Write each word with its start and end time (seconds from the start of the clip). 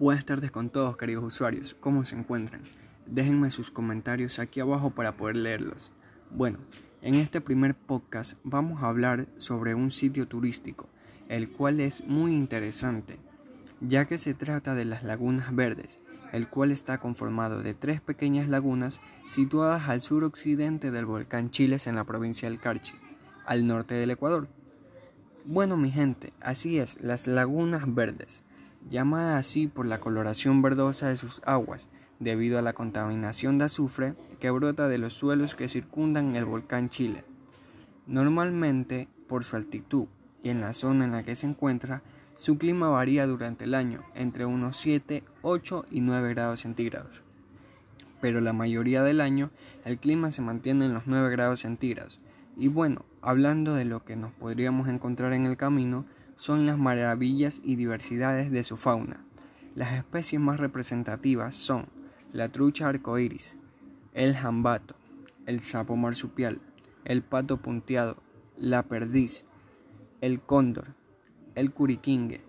Buenas 0.00 0.24
tardes 0.24 0.50
con 0.50 0.70
todos 0.70 0.96
queridos 0.96 1.22
usuarios, 1.24 1.76
¿cómo 1.78 2.06
se 2.06 2.16
encuentran? 2.16 2.62
Déjenme 3.04 3.50
sus 3.50 3.70
comentarios 3.70 4.38
aquí 4.38 4.58
abajo 4.58 4.88
para 4.88 5.14
poder 5.18 5.36
leerlos. 5.36 5.90
Bueno, 6.30 6.56
en 7.02 7.16
este 7.16 7.42
primer 7.42 7.74
podcast 7.74 8.32
vamos 8.42 8.82
a 8.82 8.86
hablar 8.86 9.26
sobre 9.36 9.74
un 9.74 9.90
sitio 9.90 10.26
turístico, 10.26 10.88
el 11.28 11.50
cual 11.50 11.80
es 11.80 12.02
muy 12.06 12.32
interesante, 12.32 13.18
ya 13.82 14.06
que 14.06 14.16
se 14.16 14.32
trata 14.32 14.74
de 14.74 14.86
las 14.86 15.02
Lagunas 15.04 15.54
Verdes, 15.54 16.00
el 16.32 16.48
cual 16.48 16.70
está 16.70 16.96
conformado 16.96 17.62
de 17.62 17.74
tres 17.74 18.00
pequeñas 18.00 18.48
lagunas 18.48 19.02
situadas 19.28 19.86
al 19.90 20.00
suroccidente 20.00 20.90
del 20.90 21.04
volcán 21.04 21.50
Chiles 21.50 21.86
en 21.86 21.96
la 21.96 22.04
provincia 22.04 22.48
del 22.48 22.58
Carchi, 22.58 22.94
al 23.44 23.66
norte 23.66 23.96
del 23.96 24.12
Ecuador. 24.12 24.48
Bueno 25.44 25.76
mi 25.76 25.90
gente, 25.90 26.32
así 26.40 26.78
es, 26.78 26.96
las 27.02 27.26
Lagunas 27.26 27.94
Verdes 27.94 28.44
llamada 28.90 29.38
así 29.38 29.68
por 29.68 29.86
la 29.86 30.00
coloración 30.00 30.60
verdosa 30.60 31.08
de 31.08 31.16
sus 31.16 31.40
aguas, 31.46 31.88
debido 32.18 32.58
a 32.58 32.62
la 32.62 32.74
contaminación 32.74 33.56
de 33.56 33.64
azufre 33.64 34.14
que 34.40 34.50
brota 34.50 34.88
de 34.88 34.98
los 34.98 35.14
suelos 35.14 35.54
que 35.54 35.68
circundan 35.68 36.36
el 36.36 36.44
volcán 36.44 36.90
Chile. 36.90 37.24
Normalmente, 38.06 39.08
por 39.28 39.44
su 39.44 39.56
altitud 39.56 40.08
y 40.42 40.50
en 40.50 40.60
la 40.60 40.72
zona 40.72 41.04
en 41.04 41.12
la 41.12 41.22
que 41.22 41.36
se 41.36 41.46
encuentra, 41.46 42.02
su 42.34 42.58
clima 42.58 42.88
varía 42.88 43.26
durante 43.26 43.64
el 43.64 43.74
año 43.74 44.02
entre 44.14 44.44
unos 44.44 44.76
7, 44.76 45.22
8 45.42 45.84
y 45.90 46.00
9 46.00 46.30
grados 46.30 46.60
centígrados. 46.60 47.22
Pero 48.20 48.40
la 48.40 48.52
mayoría 48.52 49.02
del 49.02 49.20
año 49.20 49.50
el 49.84 49.98
clima 49.98 50.30
se 50.32 50.42
mantiene 50.42 50.86
en 50.86 50.94
los 50.94 51.06
9 51.06 51.30
grados 51.30 51.60
centígrados. 51.60 52.18
Y 52.56 52.68
bueno, 52.68 53.04
hablando 53.22 53.74
de 53.74 53.84
lo 53.84 54.04
que 54.04 54.16
nos 54.16 54.32
podríamos 54.32 54.88
encontrar 54.88 55.32
en 55.32 55.46
el 55.46 55.56
camino, 55.56 56.04
son 56.40 56.64
las 56.64 56.78
maravillas 56.78 57.60
y 57.62 57.76
diversidades 57.76 58.50
de 58.50 58.64
su 58.64 58.78
fauna. 58.78 59.22
Las 59.74 59.92
especies 59.92 60.40
más 60.40 60.58
representativas 60.58 61.54
son 61.54 61.84
la 62.32 62.48
trucha 62.48 62.88
arcoíris, 62.88 63.58
el 64.14 64.34
jambato, 64.34 64.94
el 65.44 65.60
sapo 65.60 65.96
marsupial, 65.96 66.62
el 67.04 67.20
pato 67.20 67.58
punteado, 67.58 68.16
la 68.56 68.84
perdiz, 68.84 69.44
el 70.22 70.40
cóndor, 70.40 70.94
el 71.56 71.72
curiquingue, 71.72 72.40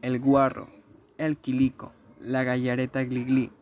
el 0.00 0.20
guarro, 0.20 0.70
el 1.18 1.36
quilico, 1.36 1.92
la 2.20 2.44
gallareta 2.44 3.04
gligli, 3.04 3.52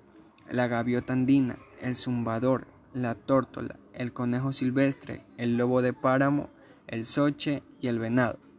la 0.48 0.68
gaviota 0.68 1.12
andina, 1.12 1.58
el 1.80 1.96
zumbador, 1.96 2.68
la 2.94 3.16
tórtola, 3.16 3.80
el 3.94 4.12
conejo 4.12 4.52
silvestre, 4.52 5.24
el 5.38 5.56
lobo 5.56 5.82
de 5.82 5.92
páramo, 5.92 6.50
el 6.86 7.04
soche 7.04 7.64
y 7.80 7.88
el 7.88 7.98
venado. 7.98 8.51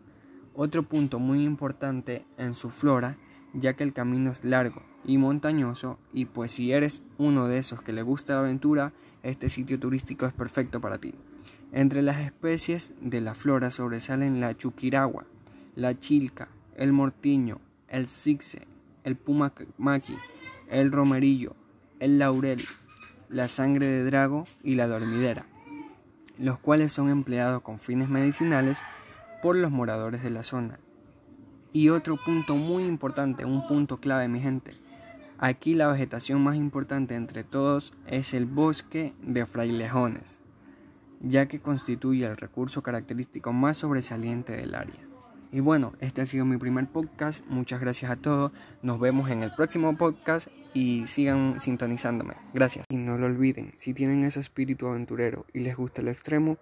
Otro 0.56 0.84
punto 0.84 1.18
muy 1.18 1.44
importante 1.44 2.26
en 2.38 2.54
su 2.54 2.70
flora, 2.70 3.18
ya 3.54 3.74
que 3.74 3.84
el 3.84 3.94
camino 3.94 4.32
es 4.32 4.44
largo 4.44 4.84
y 5.04 5.18
montañoso, 5.18 5.98
y 6.12 6.26
pues 6.26 6.52
si 6.52 6.72
eres 6.72 7.02
uno 7.18 7.48
de 7.48 7.58
esos 7.58 7.82
que 7.82 7.92
le 7.92 8.04
gusta 8.04 8.34
la 8.34 8.42
aventura, 8.42 8.94
este 9.24 9.50
sitio 9.50 9.80
turístico 9.80 10.28
es 10.28 10.34
perfecto 10.34 10.80
para 10.80 11.00
ti. 11.00 11.16
Entre 11.72 12.04
las 12.04 12.20
especies 12.20 12.94
de 13.02 13.20
la 13.20 13.34
flora 13.34 13.72
sobresalen 13.72 14.40
la 14.40 14.56
chuquiragua, 14.56 15.26
la 15.76 16.00
chilca, 16.00 16.50
el 16.76 16.94
mortiño, 16.94 17.60
el 17.88 18.08
cixe, 18.08 18.68
el 19.04 19.16
pumamaqui, 19.16 20.18
el 20.70 20.92
romerillo, 20.92 21.56
el 22.00 22.20
laurel, 22.20 22.62
la 23.28 23.48
sangre 23.48 23.88
de 23.88 24.06
drago 24.06 24.46
y 24.62 24.76
la 24.76 24.88
dormidera, 24.88 25.48
los 26.38 26.60
cuales 26.60 26.92
son 26.92 27.10
empleados 27.10 27.64
con 27.64 27.80
fines 27.80 28.08
medicinales 28.08 28.84
por 29.44 29.58
los 29.58 29.72
moradores 29.72 30.24
de 30.24 30.30
la 30.30 30.42
zona. 30.42 30.80
Y 31.74 31.90
otro 31.90 32.16
punto 32.16 32.56
muy 32.56 32.86
importante, 32.86 33.44
un 33.44 33.68
punto 33.68 33.98
clave 33.98 34.30
mi 34.30 34.40
gente. 34.40 34.74
Aquí 35.38 35.76
la 35.76 35.90
vegetación 35.90 36.42
más 36.42 36.56
importante 36.56 37.16
entre 37.16 37.44
todos 37.44 37.94
es 38.08 38.34
el 38.34 38.46
bosque 38.46 39.14
de 39.22 39.46
frailejones, 39.46 40.40
ya 41.20 41.48
que 41.48 41.60
constituye 41.60 42.26
el 42.26 42.38
recurso 42.38 42.82
característico 42.82 43.52
más 43.52 43.76
sobresaliente 43.76 44.54
del 44.54 44.76
área. 44.76 45.06
Y 45.52 45.60
bueno, 45.60 45.92
este 46.00 46.22
ha 46.22 46.26
sido 46.26 46.46
mi 46.46 46.58
primer 46.58 46.88
podcast. 46.88 47.46
Muchas 47.48 47.82
gracias 47.82 48.12
a 48.12 48.16
todos. 48.16 48.54
Nos 48.82 48.98
vemos 48.98 49.30
en 49.30 49.44
el 49.44 49.54
próximo 49.54 49.98
podcast 49.98 50.48
y 50.74 51.06
sigan 51.06 51.60
sintonizándome. 51.60 52.36
Gracias. 52.54 52.86
Y 52.90 52.96
no 52.96 53.18
lo 53.18 53.26
olviden, 53.26 53.74
si 53.76 53.94
tienen 53.94 54.24
ese 54.24 54.40
espíritu 54.40 54.88
aventurero 54.88 55.46
y 55.54 55.60
les 55.60 55.76
gusta 55.76 56.02
lo 56.02 56.12
extremo, 56.12 56.58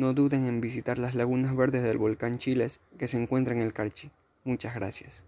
no 0.00 0.14
duden 0.14 0.46
en 0.46 0.62
visitar 0.62 0.98
las 0.98 1.14
lagunas 1.14 1.54
verdes 1.54 1.82
del 1.82 1.98
volcán 1.98 2.38
Chiles 2.38 2.80
que 2.96 3.06
se 3.06 3.18
encuentra 3.18 3.54
en 3.54 3.60
el 3.60 3.74
Carchi. 3.74 4.10
Muchas 4.44 4.74
gracias. 4.74 5.26